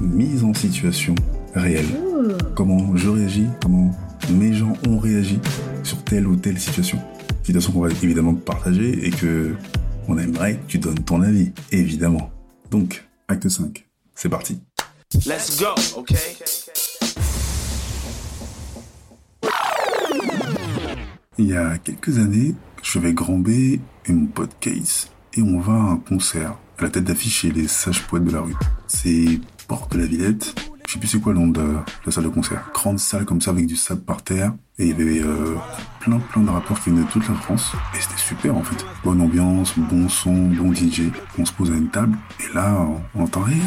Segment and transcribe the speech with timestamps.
[0.00, 1.14] Mise en situation
[1.54, 1.86] réelle.
[2.54, 3.94] Comment je réagis, comment
[4.30, 5.40] mes gens ont réagi
[5.82, 6.98] sur telle ou telle situation.
[7.42, 9.54] Situation qu'on va évidemment partager et que
[10.06, 12.30] on aimerait que tu donnes ton avis, évidemment.
[12.70, 13.86] Donc, acte 5.
[14.14, 14.60] C'est parti.
[15.26, 16.16] Let's go, okay?
[21.38, 25.60] Il y a quelques années, je vais Grand B et mon pote Case et on
[25.60, 28.56] va à un concert à la tête d'affiche chez les sages poètes de la rue.
[28.86, 30.54] C'est Porte de la Villette.
[30.86, 32.70] Je sais plus c'est quoi le nom de la salle de concert.
[32.72, 34.54] Grande salle comme ça avec du sable par terre.
[34.78, 35.56] Et il y avait euh,
[36.00, 37.72] plein plein de rappeurs qui venaient de toute la France.
[37.94, 38.86] Et c'était super en fait.
[39.04, 41.10] Bonne ambiance, bon son, bon DJ.
[41.38, 42.16] On se pose à une table.
[42.40, 43.60] Et là, on entend, hey,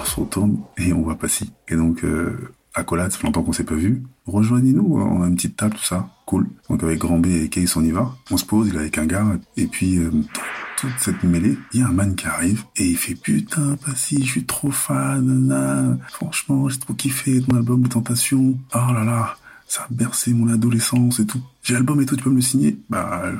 [0.00, 1.52] on se retourne et on voit pas si.
[1.68, 4.04] Et donc, euh, accolade, ça fait longtemps qu'on s'est pas vu.
[4.26, 6.08] Rejoignez-nous, on a une petite table, tout ça.
[6.26, 6.48] Cool.
[6.68, 8.12] Donc avec Grand B et Case, on y va.
[8.30, 9.26] On se pose, il est avec un gars.
[9.56, 10.12] Et puis, euh,
[10.80, 13.94] toute cette mêlée, il y a un man qui arrive et il fait putain, pas
[13.94, 15.98] si, je suis trop fan, nana.
[16.08, 18.58] Franchement, j'ai trop kiffé ton album de Tentation.
[18.74, 19.36] Oh là là,
[19.68, 21.42] ça a bercé mon adolescence et tout.
[21.62, 22.78] J'ai l'album et tout, tu peux me le signer?
[22.88, 23.30] Bah,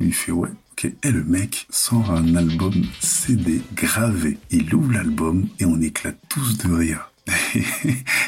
[0.00, 0.48] lui fait ouais.
[0.72, 0.92] Ok.
[1.04, 4.38] Et le mec sort un album CD gravé.
[4.50, 7.12] Il ouvre l'album et on éclate tous de rire.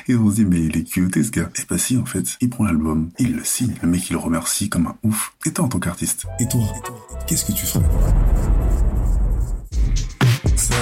[0.06, 1.50] et on se dit, mais il est cute ce gars.
[1.56, 4.20] Et bah si, en fait, il prend l'album, il le signe, le mec il le
[4.20, 5.34] remercie comme un ouf.
[5.46, 6.26] Et toi en tant qu'artiste?
[6.38, 6.62] Et toi,
[7.26, 7.82] qu'est-ce que tu ferais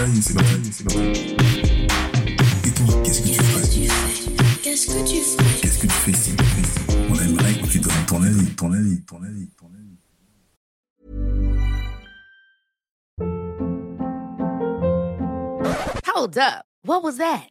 [0.01, 0.03] Et
[2.73, 3.69] toi, qu'est-ce que tu ferais
[4.63, 6.33] Qu'est-ce que tu ferais Qu'est-ce que tu fais ici
[7.11, 8.47] On aimerait que tu donnes ton avis.
[16.07, 16.65] Hold up.
[16.83, 17.51] What was that?